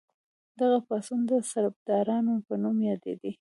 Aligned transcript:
دغه 0.59 0.77
پاڅون 0.87 1.19
د 1.29 1.31
سربدارانو 1.51 2.33
په 2.45 2.53
نوم 2.61 2.77
یادیده. 2.89 3.29